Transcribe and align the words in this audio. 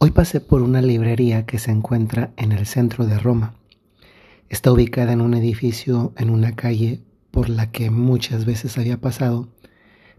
Hoy 0.00 0.12
pasé 0.12 0.40
por 0.40 0.62
una 0.62 0.80
librería 0.80 1.44
que 1.44 1.58
se 1.58 1.72
encuentra 1.72 2.30
en 2.36 2.52
el 2.52 2.66
centro 2.66 3.04
de 3.04 3.18
Roma. 3.18 3.54
Está 4.48 4.70
ubicada 4.70 5.12
en 5.12 5.20
un 5.20 5.34
edificio 5.34 6.12
en 6.16 6.30
una 6.30 6.54
calle 6.54 7.00
por 7.32 7.48
la 7.48 7.72
que 7.72 7.90
muchas 7.90 8.44
veces 8.44 8.78
había 8.78 9.00
pasado, 9.00 9.48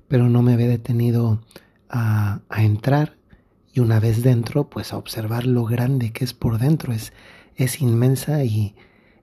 pero 0.10 0.28
no 0.28 0.42
me 0.42 0.52
había 0.52 0.68
detenido 0.68 1.42
a, 1.88 2.42
a 2.50 2.64
entrar 2.64 3.16
y 3.74 3.80
una 3.80 4.02
vez 4.02 4.22
dentro, 4.22 4.70
pues 4.70 4.92
a 4.92 4.98
observar 4.98 5.46
lo 5.46 5.64
grande 5.64 6.12
que 6.12 6.26
es 6.26 6.34
por 6.34 6.58
dentro. 6.58 6.92
Es, 6.92 7.14
es 7.56 7.80
inmensa 7.80 8.44
y 8.44 8.76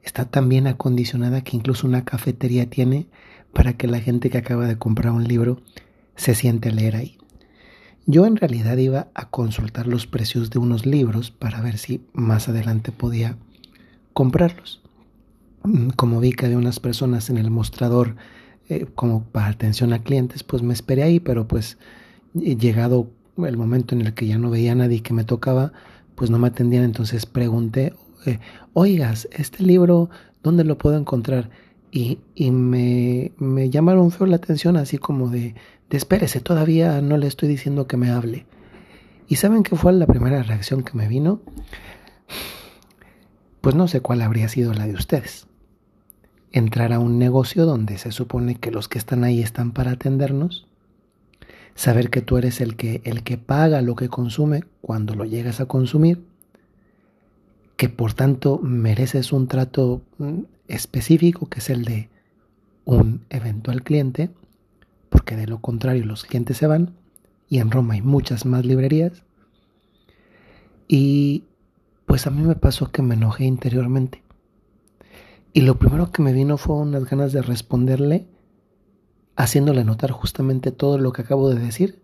está 0.02 0.24
tan 0.24 0.48
bien 0.48 0.68
acondicionada 0.68 1.44
que 1.44 1.54
incluso 1.54 1.86
una 1.86 2.06
cafetería 2.06 2.70
tiene 2.70 3.08
para 3.52 3.74
que 3.74 3.88
la 3.88 4.00
gente 4.00 4.30
que 4.30 4.38
acaba 4.38 4.66
de 4.66 4.78
comprar 4.78 5.12
un 5.12 5.28
libro 5.28 5.60
se 6.14 6.34
siente 6.34 6.70
a 6.70 6.72
leer 6.72 6.96
ahí. 6.96 7.18
Yo 8.08 8.24
en 8.24 8.36
realidad 8.36 8.76
iba 8.76 9.08
a 9.14 9.28
consultar 9.30 9.88
los 9.88 10.06
precios 10.06 10.50
de 10.50 10.60
unos 10.60 10.86
libros 10.86 11.32
para 11.32 11.60
ver 11.60 11.76
si 11.76 12.00
más 12.12 12.48
adelante 12.48 12.92
podía 12.92 13.36
comprarlos. 14.12 14.80
Mm, 15.64 15.88
como 15.90 16.20
vi 16.20 16.32
que 16.32 16.46
había 16.46 16.56
unas 16.56 16.78
personas 16.78 17.30
en 17.30 17.36
el 17.36 17.50
mostrador 17.50 18.14
eh, 18.68 18.86
como 18.94 19.24
para 19.24 19.48
atención 19.48 19.92
a 19.92 20.04
clientes, 20.04 20.44
pues 20.44 20.62
me 20.62 20.72
esperé 20.72 21.02
ahí, 21.02 21.18
pero 21.18 21.48
pues 21.48 21.78
llegado 22.32 23.10
el 23.38 23.56
momento 23.56 23.96
en 23.96 24.02
el 24.02 24.14
que 24.14 24.28
ya 24.28 24.38
no 24.38 24.50
veía 24.50 24.72
a 24.72 24.76
nadie 24.76 25.02
que 25.02 25.12
me 25.12 25.24
tocaba, 25.24 25.72
pues 26.14 26.30
no 26.30 26.38
me 26.38 26.46
atendían, 26.46 26.84
entonces 26.84 27.26
pregunté, 27.26 27.92
eh, 28.24 28.38
oigas, 28.72 29.28
este 29.32 29.64
libro, 29.64 30.10
¿dónde 30.44 30.62
lo 30.62 30.78
puedo 30.78 30.96
encontrar? 30.96 31.50
Y, 31.98 32.50
me, 32.50 33.32
me 33.38 33.70
llamaron 33.70 34.10
feo 34.10 34.26
la 34.26 34.36
atención, 34.36 34.76
así 34.76 34.98
como 34.98 35.30
de, 35.30 35.54
de 35.88 35.96
espérese, 35.96 36.40
todavía 36.40 37.00
no 37.00 37.16
le 37.16 37.26
estoy 37.26 37.48
diciendo 37.48 37.86
que 37.86 37.96
me 37.96 38.10
hable. 38.10 38.44
¿Y 39.28 39.36
saben 39.36 39.62
qué 39.62 39.76
fue 39.76 39.94
la 39.94 40.06
primera 40.06 40.42
reacción 40.42 40.82
que 40.82 40.92
me 40.92 41.08
vino? 41.08 41.40
Pues 43.62 43.74
no 43.74 43.88
sé 43.88 44.02
cuál 44.02 44.20
habría 44.20 44.46
sido 44.50 44.74
la 44.74 44.86
de 44.86 44.92
ustedes. 44.92 45.46
Entrar 46.52 46.92
a 46.92 46.98
un 46.98 47.18
negocio 47.18 47.64
donde 47.64 47.96
se 47.96 48.12
supone 48.12 48.56
que 48.56 48.70
los 48.70 48.88
que 48.88 48.98
están 48.98 49.24
ahí 49.24 49.40
están 49.40 49.72
para 49.72 49.92
atendernos, 49.92 50.66
saber 51.74 52.10
que 52.10 52.20
tú 52.20 52.36
eres 52.36 52.60
el 52.60 52.76
que, 52.76 53.00
el 53.04 53.22
que 53.22 53.38
paga 53.38 53.80
lo 53.80 53.96
que 53.96 54.10
consume 54.10 54.64
cuando 54.82 55.14
lo 55.14 55.24
llegas 55.24 55.62
a 55.62 55.66
consumir, 55.66 56.26
que 57.78 57.88
por 57.88 58.12
tanto 58.12 58.58
mereces 58.58 59.32
un 59.32 59.48
trato 59.48 60.02
mm, 60.18 60.40
específico 60.68 61.48
que 61.48 61.60
es 61.60 61.70
el 61.70 61.84
de 61.84 62.10
un 62.84 63.24
eventual 63.30 63.82
cliente, 63.82 64.30
porque 65.08 65.36
de 65.36 65.46
lo 65.46 65.60
contrario 65.60 66.04
los 66.04 66.24
clientes 66.24 66.56
se 66.56 66.66
van, 66.66 66.94
y 67.48 67.58
en 67.58 67.70
Roma 67.70 67.94
hay 67.94 68.02
muchas 68.02 68.46
más 68.46 68.64
librerías. 68.64 69.22
Y 70.88 71.44
pues 72.06 72.26
a 72.26 72.30
mí 72.30 72.42
me 72.42 72.54
pasó 72.54 72.90
que 72.90 73.02
me 73.02 73.14
enojé 73.14 73.44
interiormente. 73.44 74.22
Y 75.52 75.62
lo 75.62 75.78
primero 75.78 76.12
que 76.12 76.22
me 76.22 76.32
vino 76.32 76.58
fue 76.58 76.76
unas 76.76 77.04
ganas 77.06 77.32
de 77.32 77.42
responderle, 77.42 78.26
haciéndole 79.36 79.84
notar 79.84 80.10
justamente 80.10 80.70
todo 80.70 80.98
lo 80.98 81.12
que 81.12 81.22
acabo 81.22 81.48
de 81.48 81.58
decir, 81.58 82.02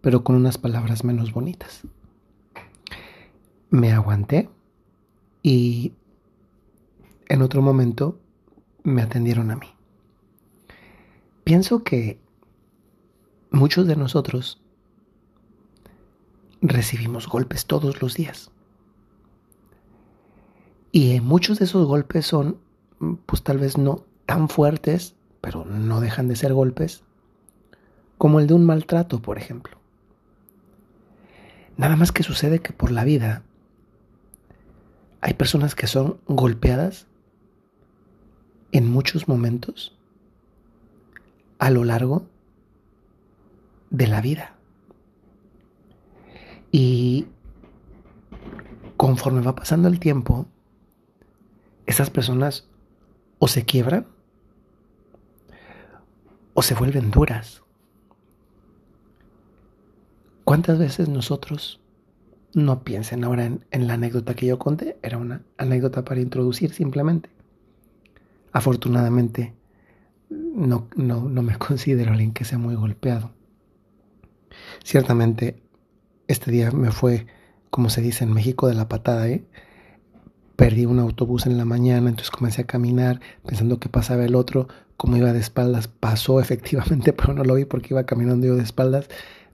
pero 0.00 0.22
con 0.22 0.36
unas 0.36 0.58
palabras 0.58 1.02
menos 1.02 1.32
bonitas. 1.32 1.82
Me 3.70 3.92
aguanté 3.92 4.50
y 5.42 5.92
en 7.28 7.42
otro 7.42 7.62
momento 7.62 8.18
me 8.82 9.02
atendieron 9.02 9.50
a 9.50 9.56
mí. 9.56 9.68
Pienso 11.44 11.84
que 11.84 12.18
muchos 13.50 13.86
de 13.86 13.96
nosotros 13.96 14.60
recibimos 16.60 17.28
golpes 17.28 17.66
todos 17.66 18.00
los 18.00 18.14
días. 18.14 18.50
Y 20.92 21.20
muchos 21.20 21.58
de 21.58 21.64
esos 21.64 21.86
golpes 21.86 22.26
son, 22.26 22.58
pues 23.26 23.42
tal 23.42 23.58
vez 23.58 23.76
no 23.76 24.04
tan 24.26 24.48
fuertes, 24.48 25.16
pero 25.40 25.64
no 25.64 26.00
dejan 26.00 26.28
de 26.28 26.36
ser 26.36 26.54
golpes, 26.54 27.02
como 28.16 28.40
el 28.40 28.46
de 28.46 28.54
un 28.54 28.64
maltrato, 28.64 29.20
por 29.20 29.38
ejemplo. 29.38 29.76
Nada 31.76 31.96
más 31.96 32.12
que 32.12 32.22
sucede 32.22 32.60
que 32.60 32.72
por 32.72 32.90
la 32.92 33.04
vida 33.04 33.42
hay 35.20 35.34
personas 35.34 35.74
que 35.74 35.86
son 35.86 36.18
golpeadas 36.26 37.06
en 38.74 38.90
muchos 38.90 39.28
momentos 39.28 39.96
a 41.60 41.70
lo 41.70 41.84
largo 41.84 42.26
de 43.90 44.08
la 44.08 44.20
vida. 44.20 44.56
Y 46.72 47.28
conforme 48.96 49.42
va 49.42 49.54
pasando 49.54 49.86
el 49.86 50.00
tiempo, 50.00 50.46
esas 51.86 52.10
personas 52.10 52.66
o 53.38 53.46
se 53.46 53.64
quiebran 53.64 54.08
o 56.54 56.62
se 56.62 56.74
vuelven 56.74 57.12
duras. 57.12 57.62
¿Cuántas 60.42 60.80
veces 60.80 61.08
nosotros, 61.08 61.80
no 62.54 62.82
piensen 62.82 63.22
ahora 63.22 63.44
en, 63.44 63.64
en, 63.70 63.86
la 63.86 63.94
anécdota 63.94 64.34
que 64.34 64.46
yo 64.46 64.58
conté, 64.58 64.98
era 65.02 65.16
una 65.16 65.42
anécdota 65.58 66.04
para 66.04 66.20
introducir 66.20 66.74
simplemente. 66.74 67.33
Afortunadamente, 68.54 69.52
no, 70.30 70.88
no, 70.94 71.28
no 71.28 71.42
me 71.42 71.58
considero 71.58 72.12
alguien 72.12 72.32
que 72.32 72.44
sea 72.44 72.56
muy 72.56 72.76
golpeado. 72.76 73.32
Ciertamente, 74.84 75.60
este 76.28 76.52
día 76.52 76.70
me 76.70 76.92
fue, 76.92 77.26
como 77.70 77.90
se 77.90 78.00
dice 78.00 78.22
en 78.22 78.32
México, 78.32 78.68
de 78.68 78.74
la 78.74 78.88
patada, 78.88 79.28
¿eh? 79.28 79.44
Perdí 80.54 80.86
un 80.86 81.00
autobús 81.00 81.46
en 81.46 81.58
la 81.58 81.64
mañana, 81.64 82.08
entonces 82.08 82.30
comencé 82.30 82.62
a 82.62 82.66
caminar 82.66 83.20
pensando 83.44 83.80
que 83.80 83.88
pasaba 83.88 84.24
el 84.24 84.36
otro. 84.36 84.68
Como 84.96 85.16
iba 85.16 85.32
de 85.32 85.40
espaldas, 85.40 85.88
pasó 85.88 86.40
efectivamente, 86.40 87.12
pero 87.12 87.34
no 87.34 87.42
lo 87.42 87.56
vi 87.56 87.64
porque 87.64 87.88
iba 87.90 88.06
caminando 88.06 88.46
yo 88.46 88.54
de 88.54 88.62
espaldas. 88.62 89.08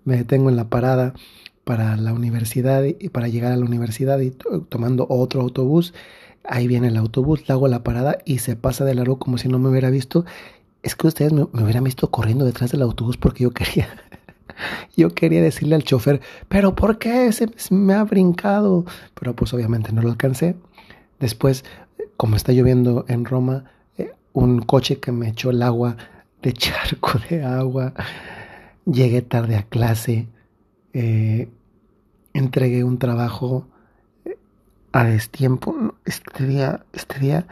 Me 0.05 0.19
detengo 0.19 0.50
en 0.50 0.56
la 0.56 0.69
parada 0.69 1.15
para 1.65 1.97
la 1.97 2.12
universidad 2.12 2.84
y 2.84 3.09
para 3.09 3.28
llegar 3.28 3.53
a 3.53 3.56
la 3.56 3.65
universidad 3.65 4.21
y 4.21 4.31
tomando 4.69 5.06
otro 5.09 5.41
autobús. 5.41 5.94
Ahí 6.45 6.67
viene 6.67 6.89
el 6.89 6.97
autobús, 6.97 7.47
le 7.49 7.53
hago 7.53 7.69
la 7.69 7.83
parada 7.83 8.19
y 8.25 8.39
se 8.39 8.56
pasa 8.56 8.84
de 8.84 8.95
largo 8.95 9.19
como 9.19 9.39
si 9.39 9.49
no 9.49 9.59
me 9.59 9.69
hubiera 9.69 9.91
visto. 9.91 10.25
Es 10.83 10.97
que 10.97 11.06
ustedes 11.06 11.33
me, 11.33 11.43
hubieran 11.43 11.84
visto 11.84 12.11
corriendo 12.11 12.45
detrás 12.45 12.73
del 12.73 12.83
autobús 12.83 13.17
porque 13.17 13.45
yo 13.45 13.51
quería 13.51 13.89
yo 14.97 15.11
quería 15.11 15.43
decirle 15.43 15.75
al 15.75 15.84
chofer, 15.84 16.21
pero 16.49 16.75
¿por 16.75 16.99
qué 16.99 17.31
se 17.33 17.49
me 17.71 17.95
ha 17.95 18.05
brincado? 18.05 18.84
Pero 19.15 19.34
pues 19.34 19.53
obviamente 19.53 19.93
no 19.93 20.03
lo 20.03 20.11
alcancé. 20.11 20.56
Después, 21.19 21.65
como 22.17 22.37
está 22.37 22.53
lloviendo 22.53 23.05
en 23.09 23.25
Roma, 23.25 23.65
eh, 23.99 24.12
un 24.33 24.62
coche 24.62 24.99
que 24.99 25.12
me 25.12 25.29
echó 25.29 25.50
el 25.50 25.62
agua 25.62 25.97
de 26.43 26.53
charco 26.55 27.19
de 27.29 27.45
agua. 27.45 27.95
Llegué 28.87 29.23
tarde 29.23 29.56
a 29.56 29.62
clase. 29.65 30.29
Eh, 30.93 31.49
entregué 32.33 32.84
un 32.84 32.99
trabajo 32.99 33.69
a 34.93 35.05
destiempo. 35.05 35.95
Este 36.05 36.47
día, 36.47 36.84
este 36.93 37.19
día 37.19 37.47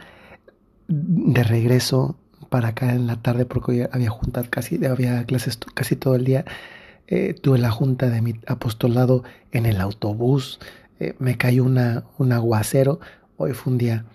de 0.87 1.43
regreso 1.43 2.17
para 2.49 2.69
acá 2.69 2.93
en 2.93 3.07
la 3.07 3.21
tarde 3.21 3.45
porque 3.45 3.71
hoy 3.71 3.87
había 3.91 4.09
juntas 4.09 4.49
casi, 4.49 4.83
había 4.85 5.23
clases 5.25 5.57
casi 5.73 5.95
todo 5.95 6.15
el 6.15 6.25
día. 6.25 6.45
Eh, 7.07 7.33
tuve 7.33 7.57
la 7.57 7.71
junta 7.71 8.09
de 8.09 8.21
mi 8.21 8.35
apostolado 8.47 9.23
en 9.51 9.65
el 9.65 9.81
autobús, 9.81 10.59
eh, 10.99 11.15
me 11.17 11.37
cayó 11.37 11.63
una, 11.63 12.03
un 12.19 12.31
aguacero, 12.31 12.99
hoy 13.37 13.53
fue 13.53 13.73
un 13.73 13.79
día 13.79 14.05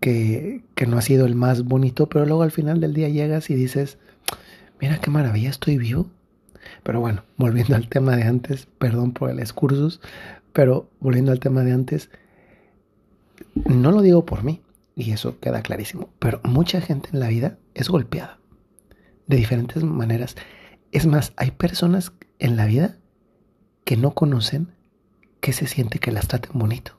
que, 0.00 0.64
que 0.74 0.86
no 0.86 0.98
ha 0.98 1.02
sido 1.02 1.24
el 1.26 1.36
más 1.36 1.62
bonito, 1.62 2.08
pero 2.08 2.26
luego 2.26 2.42
al 2.42 2.50
final 2.50 2.80
del 2.80 2.94
día 2.94 3.08
llegas 3.08 3.48
y 3.50 3.54
dices, 3.54 3.98
mira 4.80 4.98
qué 4.98 5.10
maravilla, 5.10 5.50
estoy 5.50 5.78
vivo. 5.78 6.10
Pero 6.82 7.00
bueno, 7.00 7.24
volviendo 7.36 7.76
al 7.76 7.88
tema 7.88 8.16
de 8.16 8.24
antes, 8.24 8.66
perdón 8.78 9.12
por 9.12 9.30
el 9.30 9.38
excursus, 9.38 10.00
pero 10.52 10.90
volviendo 11.00 11.30
al 11.30 11.38
tema 11.38 11.62
de 11.62 11.72
antes, 11.72 12.10
no 13.54 13.90
lo 13.92 14.02
digo 14.02 14.24
por 14.24 14.44
mí, 14.44 14.62
y 14.94 15.12
eso 15.12 15.38
queda 15.40 15.62
clarísimo, 15.62 16.10
pero 16.18 16.40
mucha 16.44 16.80
gente 16.80 17.10
en 17.12 17.20
la 17.20 17.28
vida 17.28 17.58
es 17.74 17.88
golpeada 17.88 18.38
de 19.26 19.36
diferentes 19.36 19.82
maneras. 19.82 20.36
Es 20.90 21.06
más, 21.06 21.32
hay 21.36 21.52
personas 21.52 22.12
en 22.38 22.56
la 22.56 22.66
vida 22.66 22.98
que 23.84 23.96
no 23.96 24.12
conocen 24.12 24.68
qué 25.40 25.52
se 25.52 25.66
siente 25.66 25.98
que 25.98 26.12
las 26.12 26.28
traten 26.28 26.52
bonito, 26.54 26.92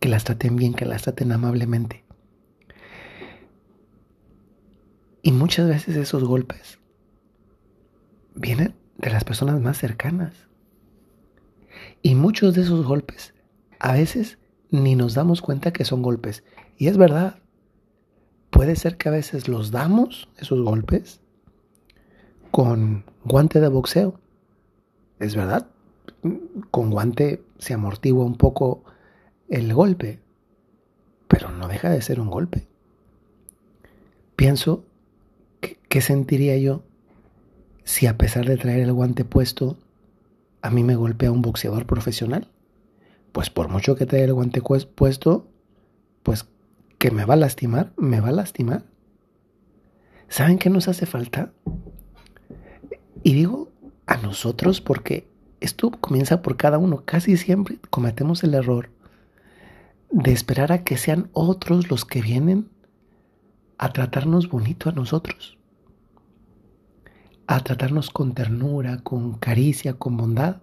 que 0.00 0.08
las 0.08 0.24
traten 0.24 0.56
bien, 0.56 0.74
que 0.74 0.84
las 0.84 1.02
traten 1.02 1.32
amablemente. 1.32 2.04
Y 5.22 5.32
muchas 5.32 5.68
veces 5.68 5.96
esos 5.96 6.22
golpes 6.22 6.78
vienen 8.34 8.74
de 8.98 9.10
las 9.10 9.24
personas 9.24 9.60
más 9.60 9.78
cercanas. 9.78 10.34
Y 12.02 12.14
muchos 12.14 12.54
de 12.54 12.62
esos 12.62 12.86
golpes 12.86 13.34
a 13.80 13.92
veces 13.92 14.38
ni 14.70 14.94
nos 14.94 15.14
damos 15.14 15.42
cuenta 15.42 15.72
que 15.72 15.84
son 15.84 16.02
golpes. 16.02 16.44
Y 16.76 16.88
es 16.88 16.96
verdad, 16.96 17.38
puede 18.50 18.76
ser 18.76 18.96
que 18.96 19.08
a 19.08 19.12
veces 19.12 19.48
los 19.48 19.70
damos, 19.70 20.28
esos 20.38 20.62
golpes, 20.62 21.20
con 22.50 23.04
guante 23.24 23.60
de 23.60 23.68
boxeo. 23.68 24.18
Es 25.18 25.34
verdad, 25.34 25.68
con 26.70 26.90
guante 26.90 27.42
se 27.58 27.74
amortigua 27.74 28.24
un 28.24 28.36
poco 28.36 28.84
el 29.48 29.72
golpe, 29.72 30.20
pero 31.28 31.50
no 31.50 31.68
deja 31.68 31.90
de 31.90 32.02
ser 32.02 32.20
un 32.20 32.30
golpe. 32.30 32.66
Pienso, 34.36 34.84
¿qué 35.60 36.00
sentiría 36.00 36.56
yo 36.58 36.82
si 37.84 38.06
a 38.06 38.18
pesar 38.18 38.46
de 38.46 38.56
traer 38.56 38.80
el 38.80 38.92
guante 38.92 39.24
puesto, 39.24 39.78
a 40.60 40.70
mí 40.70 40.82
me 40.82 40.96
golpea 40.96 41.32
un 41.32 41.42
boxeador 41.42 41.86
profesional? 41.86 42.50
Pues 43.36 43.50
por 43.50 43.68
mucho 43.68 43.96
que 43.96 44.06
traiga 44.06 44.24
el 44.24 44.32
guante 44.32 44.62
puesto, 44.62 45.46
pues 46.22 46.48
que 46.96 47.10
me 47.10 47.26
va 47.26 47.34
a 47.34 47.36
lastimar, 47.36 47.92
me 47.98 48.18
va 48.18 48.30
a 48.30 48.32
lastimar. 48.32 48.84
¿Saben 50.30 50.56
qué 50.56 50.70
nos 50.70 50.88
hace 50.88 51.04
falta? 51.04 51.52
Y 53.22 53.34
digo 53.34 53.70
a 54.06 54.16
nosotros 54.16 54.80
porque 54.80 55.28
esto 55.60 55.90
comienza 55.90 56.40
por 56.40 56.56
cada 56.56 56.78
uno. 56.78 57.02
Casi 57.04 57.36
siempre 57.36 57.78
cometemos 57.90 58.42
el 58.42 58.54
error 58.54 58.88
de 60.10 60.32
esperar 60.32 60.72
a 60.72 60.82
que 60.82 60.96
sean 60.96 61.28
otros 61.34 61.90
los 61.90 62.06
que 62.06 62.22
vienen 62.22 62.70
a 63.76 63.92
tratarnos 63.92 64.48
bonito 64.48 64.88
a 64.88 64.92
nosotros, 64.92 65.58
a 67.46 67.62
tratarnos 67.62 68.08
con 68.08 68.32
ternura, 68.32 69.02
con 69.02 69.34
caricia, 69.34 69.92
con 69.92 70.16
bondad. 70.16 70.62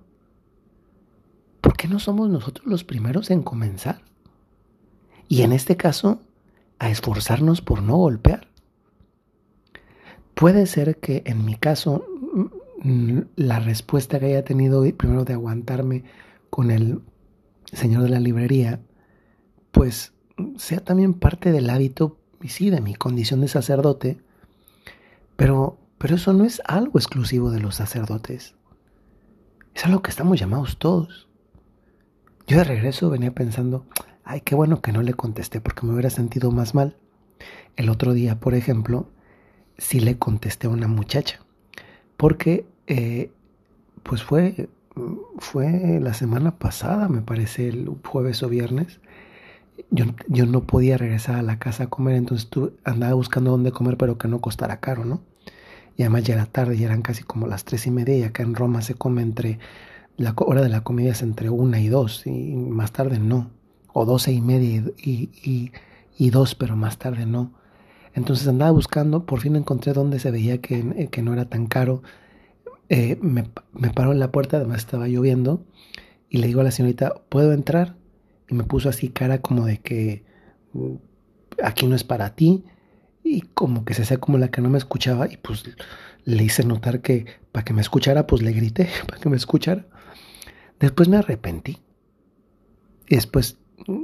¿Por 1.64 1.78
qué 1.78 1.88
no 1.88 1.98
somos 1.98 2.30
nosotros 2.30 2.68
los 2.68 2.84
primeros 2.84 3.32
en 3.32 3.42
comenzar? 3.42 4.02
Y 5.30 5.44
en 5.44 5.54
este 5.54 5.78
caso, 5.78 6.20
a 6.78 6.90
esforzarnos 6.90 7.62
por 7.62 7.82
no 7.82 7.96
golpear. 7.96 8.50
Puede 10.34 10.66
ser 10.66 10.98
que 10.98 11.24
en 11.26 11.46
mi 11.46 11.56
caso 11.56 12.06
mm, 12.84 13.20
la 13.38 13.62
respuesta 13.62 14.20
que 14.20 14.26
haya 14.26 14.44
tenido 14.44 14.84
primero 14.98 15.24
de 15.24 15.36
aguantarme 15.36 16.04
con 16.50 16.70
el 16.70 17.00
señor 17.72 18.04
de 18.04 18.10
la 18.10 18.20
librería, 18.20 18.82
pues 19.72 20.12
sea 20.58 20.84
también 20.84 21.14
parte 21.14 21.54
del 21.54 21.70
hábito 21.70 22.18
y 22.42 22.50
sí 22.50 22.72
de 22.72 22.82
mi 22.82 22.94
condición 22.94 23.40
de 23.40 23.48
sacerdote, 23.48 24.18
pero, 25.38 25.78
pero 25.98 26.16
eso 26.16 26.34
no 26.34 26.44
es 26.44 26.62
algo 26.66 27.00
exclusivo 27.00 27.52
de 27.52 27.62
los 27.62 27.76
sacerdotes. 27.76 28.54
Es 29.74 29.86
algo 29.86 30.02
que 30.02 30.12
estamos 30.12 30.38
llamados 30.38 30.78
todos. 30.78 31.30
Yo 32.54 32.60
de 32.60 32.66
regreso 32.66 33.10
venía 33.10 33.34
pensando, 33.34 33.84
ay, 34.24 34.42
qué 34.42 34.54
bueno 34.54 34.80
que 34.80 34.92
no 34.92 35.02
le 35.02 35.16
contesté 35.16 35.60
porque 35.60 35.88
me 35.88 35.94
hubiera 35.94 36.12
sentido 36.12 36.52
más 36.52 36.76
mal. 36.76 36.96
El 37.78 37.90
otro 37.90 38.14
día, 38.14 38.40
por 38.40 38.54
ejemplo, 38.54 39.10
sí 39.80 40.00
le 40.00 40.20
contesté 40.20 40.68
a 40.68 40.70
una 40.70 40.88
muchacha, 40.88 41.40
porque 42.16 42.68
eh, 42.86 43.32
pues 44.04 44.22
fue, 44.22 44.70
fue 45.40 46.00
la 46.00 46.14
semana 46.14 46.60
pasada, 46.60 47.10
me 47.10 47.22
parece, 47.22 47.70
el 47.70 47.90
jueves 48.06 48.44
o 48.44 48.50
viernes. 48.50 49.00
Yo, 49.90 50.06
yo 50.28 50.46
no 50.46 50.62
podía 50.62 51.00
regresar 51.00 51.38
a 51.38 51.42
la 51.42 51.58
casa 51.58 51.86
a 51.86 51.90
comer, 51.90 52.14
entonces 52.14 52.52
tú 52.52 52.74
andaba 52.84 53.16
buscando 53.16 53.50
dónde 53.50 53.72
comer, 53.72 53.98
pero 53.98 54.20
que 54.20 54.28
no 54.28 54.42
costara 54.42 54.80
caro, 54.80 55.06
¿no? 55.06 55.24
Y 55.98 56.04
además 56.04 56.24
ya 56.24 56.36
era 56.36 56.46
tarde, 56.46 56.78
ya 56.78 56.86
eran 56.86 57.02
casi 57.02 57.24
como 57.24 57.48
las 57.48 57.66
tres 57.66 57.88
y 57.88 57.90
media, 57.90 58.16
y 58.16 58.24
acá 58.24 58.44
en 58.44 58.54
Roma 58.54 58.84
se 58.84 58.94
come 58.94 59.24
entre, 59.24 59.58
la 60.18 60.34
hora 60.38 60.62
de 60.62 60.70
la 60.70 60.82
comida 60.82 61.12
es 61.12 61.22
entre 61.22 61.50
una 61.50 61.80
y 61.80 61.88
dos, 61.88 62.26
y 62.28 62.32
más 62.56 62.92
tarde 62.92 63.20
no, 63.20 63.52
o 63.94 64.06
doce 64.06 64.32
y 64.32 64.42
media 64.42 64.84
y, 64.98 65.72
y, 66.18 66.30
dos, 66.30 66.56
pero 66.56 66.76
más 66.76 66.98
tarde 66.98 67.26
no. 67.26 67.54
Entonces 68.14 68.48
andaba 68.48 68.72
buscando, 68.72 69.26
por 69.26 69.40
fin 69.40 69.56
encontré 69.56 69.94
donde 69.94 70.20
se 70.20 70.32
veía 70.32 70.60
que, 70.60 70.80
eh, 70.80 71.08
que 71.10 71.22
no 71.22 71.34
era 71.34 71.46
tan 71.46 71.66
caro. 71.68 72.04
Eh, 72.90 73.18
me, 73.22 73.50
me 73.74 73.90
paró 73.90 74.12
en 74.12 74.20
la 74.20 74.32
puerta, 74.32 74.58
además 74.58 74.80
estaba 74.80 75.08
lloviendo, 75.08 75.66
y 76.30 76.38
le 76.38 76.48
digo 76.48 76.62
a 76.62 76.64
la 76.64 76.72
señorita, 76.72 77.14
¿puedo 77.30 77.54
entrar? 77.54 77.96
Y 78.50 78.56
me 78.56 78.64
puso 78.64 78.90
así 78.90 79.10
cara 79.10 79.42
como 79.42 79.66
de 79.66 79.80
que 79.80 80.24
mm, 80.74 80.96
aquí 81.64 81.88
no 81.88 81.96
es 81.96 82.04
para 82.04 82.36
ti, 82.36 82.64
y 83.24 83.42
como 83.42 83.86
que 83.86 83.94
se 83.94 84.04
hacía 84.04 84.18
como 84.18 84.38
la 84.38 84.50
que 84.50 84.62
no 84.62 84.70
me 84.70 84.78
escuchaba, 84.78 85.32
y 85.32 85.38
pues 85.38 85.64
le 86.26 86.44
hice 86.44 86.64
notar 86.64 87.02
que 87.02 87.26
para 87.52 87.64
que 87.64 87.74
me 87.74 87.82
escuchara, 87.82 88.28
pues 88.28 88.42
le 88.42 88.52
grité 88.52 88.90
para 89.08 89.22
que 89.22 89.30
me 89.30 89.38
escuchara. 89.38 89.86
Después 90.80 91.08
me 91.08 91.18
arrepentí. 91.18 91.80
Y 93.08 93.16
después 93.16 93.58
mm, 93.88 94.04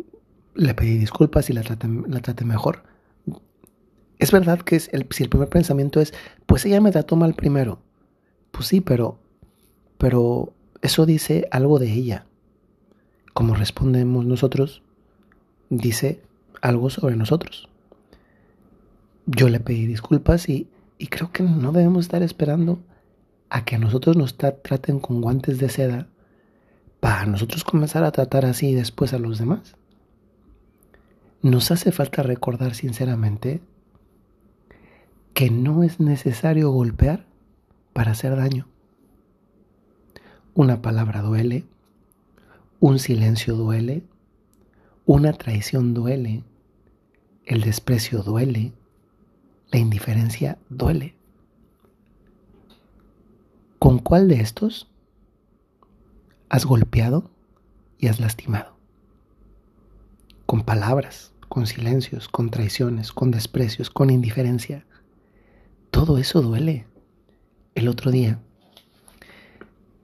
le 0.55 0.73
pedí 0.73 0.97
disculpas 0.97 1.49
y 1.49 1.53
la 1.53 1.63
traté, 1.63 1.87
la 1.87 2.45
mejor. 2.45 2.83
Es 4.17 4.31
verdad 4.31 4.61
que 4.61 4.75
es 4.75 4.89
el, 4.93 5.07
si 5.11 5.23
el 5.23 5.29
primer 5.29 5.49
pensamiento 5.49 6.01
es, 6.01 6.13
pues 6.45 6.65
ella 6.65 6.81
me 6.81 6.91
trató 6.91 7.15
mal 7.15 7.33
primero. 7.33 7.81
Pues 8.51 8.67
sí, 8.67 8.81
pero, 8.81 9.19
pero 9.97 10.53
eso 10.81 11.05
dice 11.05 11.47
algo 11.51 11.79
de 11.79 11.91
ella. 11.91 12.25
Como 13.33 13.55
respondemos 13.55 14.25
nosotros, 14.25 14.83
dice 15.69 16.21
algo 16.61 16.89
sobre 16.89 17.15
nosotros. 17.15 17.69
Yo 19.31 19.47
le 19.47 19.59
pedí 19.59 19.85
disculpas 19.85 20.49
y, 20.49 20.67
creo 20.97 21.31
que 21.31 21.43
no 21.43 21.71
debemos 21.71 22.05
estar 22.05 22.23
esperando 22.23 22.79
a 23.51 23.63
que 23.63 23.75
a 23.75 23.79
nosotros 23.79 24.17
nos 24.17 24.35
traten 24.35 24.99
con 24.99 25.21
guantes 25.21 25.59
de 25.59 25.69
seda 25.69 26.07
para 26.99 27.27
nosotros 27.27 27.63
comenzar 27.63 28.03
a 28.03 28.11
tratar 28.11 28.45
así 28.45 28.73
después 28.73 29.13
a 29.13 29.19
los 29.19 29.37
demás. 29.37 29.75
Nos 31.43 31.69
hace 31.69 31.91
falta 31.91 32.23
recordar 32.23 32.73
sinceramente 32.73 33.61
que 35.35 35.51
no 35.51 35.83
es 35.83 35.99
necesario 35.99 36.71
golpear 36.71 37.27
para 37.93 38.13
hacer 38.13 38.35
daño. 38.35 38.67
Una 40.55 40.81
palabra 40.81 41.21
duele, 41.21 41.65
un 42.79 42.97
silencio 42.97 43.55
duele, 43.55 44.01
una 45.05 45.33
traición 45.33 45.93
duele, 45.93 46.43
el 47.45 47.61
desprecio 47.61 48.23
duele, 48.23 48.73
la 49.71 49.79
indiferencia 49.79 50.57
duele. 50.69 51.15
¿Con 53.77 53.99
cuál 53.99 54.27
de 54.27 54.41
estos 54.41 54.89
has 56.49 56.65
golpeado 56.65 57.31
y 57.97 58.07
has 58.07 58.19
lastimado? 58.19 58.77
Con 60.45 60.63
palabras, 60.63 61.33
con 61.47 61.67
silencios, 61.67 62.27
con 62.27 62.49
traiciones, 62.49 63.11
con 63.11 63.31
desprecios, 63.31 63.89
con 63.89 64.09
indiferencia. 64.09 64.85
Todo 65.91 66.17
eso 66.17 66.41
duele. 66.41 66.87
El 67.75 67.87
otro 67.87 68.11
día 68.11 68.39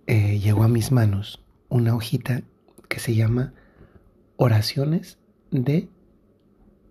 eh, 0.08 0.40
llegó 0.40 0.64
a 0.64 0.68
mis 0.68 0.92
manos 0.92 1.44
una 1.68 1.96
hojita 1.96 2.44
que 2.88 3.00
se 3.00 3.16
llama 3.16 3.54
Oraciones 4.38 5.18
de 5.52 5.90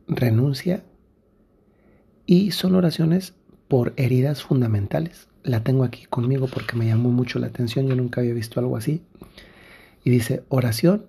Renuncia 0.06 0.84
y 2.26 2.52
son 2.52 2.74
oraciones 2.74 3.34
por 3.68 3.92
heridas 3.96 4.42
fundamentales. 4.42 5.28
La 5.42 5.62
tengo 5.62 5.84
aquí 5.84 6.06
conmigo 6.06 6.46
porque 6.46 6.76
me 6.76 6.86
llamó 6.86 7.10
mucho 7.10 7.38
la 7.38 7.48
atención, 7.48 7.86
yo 7.86 7.96
nunca 7.96 8.20
había 8.20 8.34
visto 8.34 8.60
algo 8.60 8.76
así. 8.76 9.02
Y 10.04 10.10
dice, 10.10 10.44
oración 10.48 11.06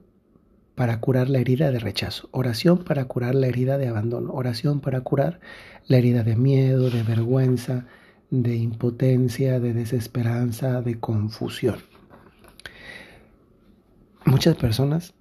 para 0.75 0.99
curar 0.99 1.29
la 1.29 1.39
herida 1.39 1.71
de 1.71 1.79
rechazo, 1.79 2.27
oración 2.31 2.83
para 2.83 3.05
curar 3.05 3.33
la 3.33 3.47
herida 3.47 3.77
de 3.77 3.87
abandono, 3.87 4.33
oración 4.33 4.81
para 4.81 5.01
curar 5.01 5.39
la 5.87 5.97
herida 5.97 6.23
de 6.23 6.35
miedo, 6.35 6.89
de 6.89 7.03
vergüenza, 7.03 7.85
de 8.29 8.55
impotencia, 8.55 9.59
de 9.59 9.73
desesperanza, 9.73 10.81
de 10.81 10.99
confusión. 10.99 11.77
Muchas 14.25 14.57
personas 14.57 15.13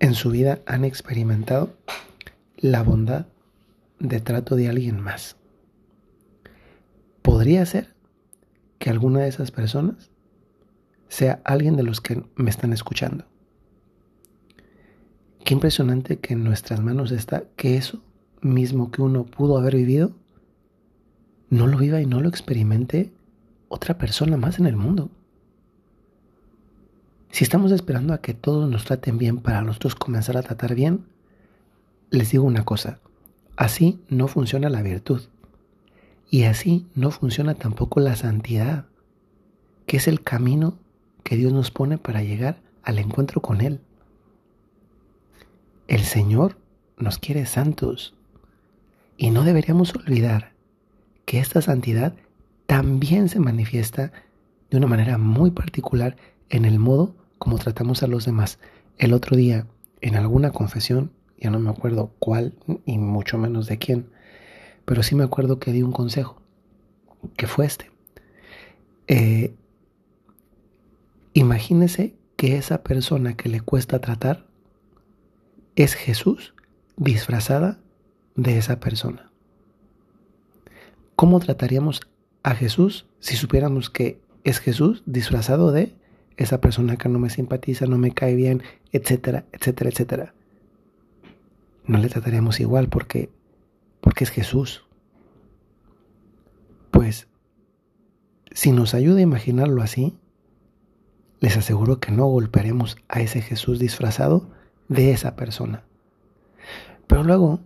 en 0.00 0.14
su 0.14 0.30
vida 0.30 0.60
han 0.66 0.84
experimentado 0.84 1.76
la 2.56 2.82
bondad 2.82 3.26
de 3.98 4.20
trato 4.20 4.56
de 4.56 4.68
alguien 4.68 5.00
más. 5.00 5.36
Podría 7.22 7.64
ser 7.66 7.94
que 8.78 8.90
alguna 8.90 9.20
de 9.20 9.28
esas 9.28 9.50
personas 9.50 10.10
sea 11.08 11.40
alguien 11.44 11.76
de 11.76 11.82
los 11.82 12.00
que 12.00 12.22
me 12.36 12.50
están 12.50 12.72
escuchando. 12.72 13.24
Qué 15.44 15.54
impresionante 15.54 16.18
que 16.18 16.34
en 16.34 16.44
nuestras 16.44 16.80
manos 16.80 17.10
está 17.10 17.44
que 17.56 17.76
eso 17.76 18.02
mismo 18.40 18.90
que 18.90 19.02
uno 19.02 19.24
pudo 19.24 19.58
haber 19.58 19.76
vivido, 19.76 20.12
no 21.50 21.66
lo 21.66 21.78
viva 21.78 22.00
y 22.00 22.06
no 22.06 22.20
lo 22.20 22.28
experimente 22.28 23.12
otra 23.68 23.98
persona 23.98 24.36
más 24.36 24.58
en 24.58 24.66
el 24.66 24.76
mundo. 24.76 25.10
Si 27.30 27.44
estamos 27.44 27.72
esperando 27.72 28.14
a 28.14 28.20
que 28.20 28.34
todos 28.34 28.70
nos 28.70 28.84
traten 28.84 29.18
bien 29.18 29.38
para 29.38 29.62
nosotros 29.62 29.94
comenzar 29.94 30.36
a 30.36 30.42
tratar 30.42 30.74
bien, 30.74 31.06
les 32.10 32.30
digo 32.30 32.44
una 32.44 32.64
cosa, 32.64 33.00
así 33.58 34.00
no 34.08 34.28
funciona 34.28 34.70
la 34.70 34.82
virtud 34.82 35.22
y 36.30 36.44
así 36.44 36.86
no 36.94 37.10
funciona 37.10 37.54
tampoco 37.54 37.98
la 37.98 38.14
santidad, 38.14 38.86
que 39.84 39.96
es 39.96 40.06
el 40.06 40.22
camino 40.22 40.78
que 41.24 41.36
Dios 41.36 41.52
nos 41.52 41.72
pone 41.72 41.98
para 41.98 42.22
llegar 42.22 42.60
al 42.84 43.00
encuentro 43.00 43.42
con 43.42 43.60
Él. 43.60 43.80
El 45.88 46.04
Señor 46.04 46.56
nos 46.98 47.18
quiere 47.18 47.46
santos 47.46 48.14
y 49.16 49.32
no 49.32 49.42
deberíamos 49.42 49.92
olvidar 49.96 50.52
que 51.24 51.40
esta 51.40 51.60
santidad 51.60 52.14
también 52.66 53.28
se 53.28 53.40
manifiesta 53.40 54.12
de 54.70 54.76
una 54.76 54.86
manera 54.86 55.18
muy 55.18 55.50
particular 55.50 56.16
en 56.48 56.64
el 56.64 56.78
modo 56.78 57.16
como 57.38 57.58
tratamos 57.58 58.04
a 58.04 58.06
los 58.06 58.24
demás. 58.24 58.60
El 58.98 59.12
otro 59.12 59.36
día, 59.36 59.66
en 60.00 60.14
alguna 60.14 60.52
confesión, 60.52 61.10
ya 61.40 61.50
no 61.50 61.58
me 61.58 61.70
acuerdo 61.70 62.12
cuál 62.18 62.54
y 62.84 62.98
mucho 62.98 63.38
menos 63.38 63.66
de 63.66 63.78
quién, 63.78 64.10
pero 64.84 65.02
sí 65.02 65.14
me 65.14 65.24
acuerdo 65.24 65.58
que 65.58 65.72
di 65.72 65.82
un 65.82 65.92
consejo, 65.92 66.40
que 67.36 67.46
fue 67.46 67.66
este. 67.66 67.90
Eh, 69.06 69.54
imagínese 71.32 72.14
que 72.36 72.56
esa 72.56 72.82
persona 72.82 73.36
que 73.36 73.48
le 73.48 73.60
cuesta 73.60 74.00
tratar 74.00 74.46
es 75.76 75.94
Jesús 75.94 76.54
disfrazada 76.96 77.78
de 78.34 78.58
esa 78.58 78.80
persona. 78.80 79.30
¿Cómo 81.16 81.40
trataríamos 81.40 82.00
a 82.42 82.54
Jesús 82.54 83.06
si 83.18 83.36
supiéramos 83.36 83.90
que 83.90 84.20
es 84.44 84.58
Jesús 84.60 85.02
disfrazado 85.06 85.72
de 85.72 85.94
esa 86.36 86.60
persona 86.60 86.96
que 86.96 87.08
no 87.08 87.18
me 87.18 87.30
simpatiza, 87.30 87.86
no 87.86 87.98
me 87.98 88.12
cae 88.12 88.34
bien, 88.34 88.62
etcétera, 88.92 89.44
etcétera, 89.52 89.90
etcétera? 89.90 90.34
No 91.88 91.98
le 91.98 92.08
trataríamos 92.08 92.60
igual 92.60 92.88
porque 92.88 93.30
porque 94.00 94.24
es 94.24 94.30
Jesús. 94.30 94.84
Pues 96.90 97.28
si 98.52 98.72
nos 98.72 98.94
ayuda 98.94 99.18
a 99.18 99.22
imaginarlo 99.22 99.82
así, 99.82 100.16
les 101.40 101.56
aseguro 101.56 102.00
que 102.00 102.12
no 102.12 102.26
golpearemos 102.26 102.96
a 103.08 103.20
ese 103.20 103.40
Jesús 103.40 103.78
disfrazado 103.78 104.50
de 104.88 105.12
esa 105.12 105.36
persona. 105.36 105.84
Pero 107.06 107.22
luego, 107.22 107.60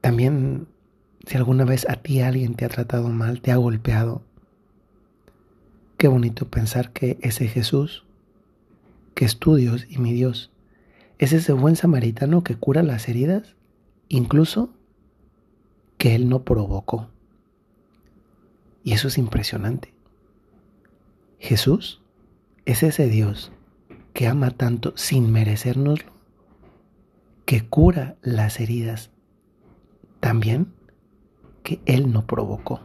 también, 0.00 0.68
si 1.26 1.36
alguna 1.36 1.64
vez 1.64 1.88
a 1.88 1.96
ti 1.96 2.20
alguien 2.20 2.54
te 2.54 2.64
ha 2.64 2.68
tratado 2.68 3.08
mal, 3.08 3.40
te 3.40 3.50
ha 3.50 3.56
golpeado, 3.56 4.22
qué 5.96 6.08
bonito 6.08 6.48
pensar 6.48 6.92
que 6.92 7.18
ese 7.22 7.48
Jesús, 7.48 8.04
que 9.14 9.24
es 9.24 9.38
tu 9.38 9.56
Dios 9.56 9.86
y 9.88 9.98
mi 9.98 10.12
Dios, 10.12 10.52
es 11.18 11.32
ese 11.32 11.52
buen 11.52 11.76
samaritano 11.76 12.42
que 12.42 12.56
cura 12.56 12.82
las 12.82 13.08
heridas, 13.08 13.54
incluso 14.08 14.70
que 15.98 16.14
Él 16.14 16.28
no 16.28 16.44
provocó. 16.44 17.08
Y 18.82 18.92
eso 18.92 19.08
es 19.08 19.16
impresionante. 19.18 19.94
Jesús 21.38 22.02
es 22.64 22.82
ese 22.82 23.08
Dios 23.08 23.52
que 24.12 24.28
ama 24.28 24.50
tanto 24.50 24.92
sin 24.96 25.32
merecérnoslo, 25.32 26.12
que 27.44 27.66
cura 27.66 28.16
las 28.22 28.60
heridas 28.60 29.10
también 30.20 30.72
que 31.62 31.80
Él 31.86 32.12
no 32.12 32.26
provocó. 32.26 32.80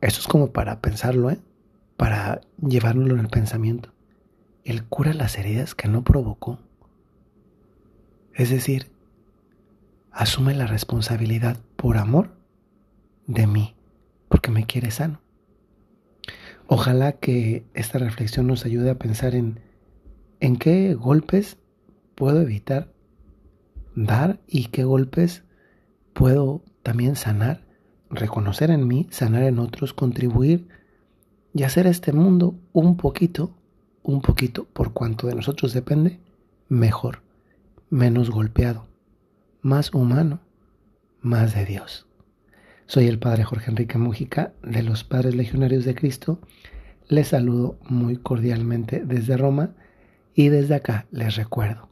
Eso 0.00 0.20
es 0.20 0.26
como 0.26 0.52
para 0.52 0.80
pensarlo, 0.80 1.30
¿eh? 1.30 1.38
para 1.96 2.40
llevárnoslo 2.60 3.14
en 3.14 3.20
el 3.20 3.28
pensamiento. 3.28 3.90
Él 4.64 4.84
cura 4.84 5.14
las 5.14 5.38
heridas 5.38 5.74
que 5.74 5.88
no 5.88 6.02
provocó. 6.02 6.58
Es 8.34 8.50
decir, 8.50 8.90
asume 10.10 10.54
la 10.54 10.66
responsabilidad 10.66 11.58
por 11.76 11.96
amor 11.96 12.36
de 13.26 13.46
mí, 13.46 13.76
porque 14.28 14.50
me 14.50 14.66
quiere 14.66 14.90
sano. 14.90 15.20
Ojalá 16.66 17.12
que 17.12 17.64
esta 17.74 17.98
reflexión 17.98 18.46
nos 18.46 18.64
ayude 18.64 18.90
a 18.90 18.98
pensar 18.98 19.34
en 19.34 19.60
en 20.44 20.56
qué 20.56 20.94
golpes 20.94 21.56
puedo 22.14 22.42
evitar 22.42 22.92
dar 23.94 24.40
y 24.46 24.66
qué 24.66 24.84
golpes 24.84 25.42
puedo 26.12 26.62
también 26.82 27.16
sanar, 27.16 27.64
reconocer 28.10 28.70
en 28.70 28.86
mí, 28.86 29.06
sanar 29.10 29.44
en 29.44 29.58
otros, 29.58 29.94
contribuir 29.94 30.68
y 31.54 31.62
hacer 31.62 31.86
este 31.86 32.12
mundo 32.12 32.56
un 32.74 32.98
poquito, 32.98 33.56
un 34.02 34.20
poquito, 34.20 34.66
por 34.66 34.92
cuanto 34.92 35.28
de 35.28 35.34
nosotros 35.34 35.72
depende, 35.72 36.20
mejor, 36.68 37.22
menos 37.94 38.28
golpeado, 38.28 38.88
más 39.62 39.94
humano, 39.94 40.40
más 41.20 41.54
de 41.54 41.64
Dios. 41.64 42.08
Soy 42.86 43.06
el 43.06 43.20
Padre 43.20 43.44
Jorge 43.44 43.70
Enrique 43.70 43.98
Mújica 43.98 44.52
de 44.64 44.82
los 44.82 45.04
Padres 45.04 45.36
Legionarios 45.36 45.84
de 45.84 45.94
Cristo. 45.94 46.40
Les 47.06 47.28
saludo 47.28 47.78
muy 47.88 48.16
cordialmente 48.16 49.04
desde 49.04 49.36
Roma 49.36 49.76
y 50.34 50.48
desde 50.48 50.74
acá 50.74 51.06
les 51.12 51.36
recuerdo, 51.36 51.88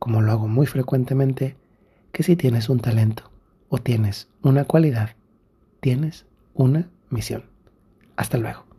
como 0.00 0.22
lo 0.22 0.32
hago 0.32 0.48
muy 0.48 0.66
frecuentemente, 0.66 1.56
que 2.10 2.24
si 2.24 2.34
tienes 2.34 2.68
un 2.68 2.80
talento 2.80 3.30
o 3.68 3.78
tienes 3.78 4.26
una 4.42 4.64
cualidad, 4.64 5.10
tienes 5.78 6.26
una 6.54 6.88
misión. 7.10 7.44
Hasta 8.16 8.38
luego. 8.38 8.73